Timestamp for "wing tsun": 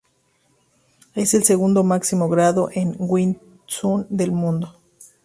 2.97-4.07